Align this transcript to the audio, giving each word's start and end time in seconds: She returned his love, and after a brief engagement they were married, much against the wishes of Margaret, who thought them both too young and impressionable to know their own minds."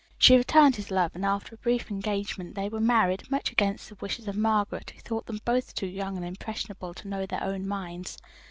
She 0.17 0.35
returned 0.35 0.77
his 0.77 0.89
love, 0.89 1.11
and 1.13 1.23
after 1.23 1.53
a 1.53 1.59
brief 1.59 1.91
engagement 1.91 2.55
they 2.55 2.69
were 2.69 2.79
married, 2.79 3.29
much 3.29 3.51
against 3.51 3.87
the 3.87 3.93
wishes 4.01 4.27
of 4.27 4.35
Margaret, 4.35 4.89
who 4.89 4.99
thought 4.99 5.27
them 5.27 5.39
both 5.45 5.75
too 5.75 5.85
young 5.85 6.17
and 6.17 6.25
impressionable 6.25 6.95
to 6.95 7.07
know 7.07 7.27
their 7.27 7.43
own 7.43 7.67
minds." 7.67 8.17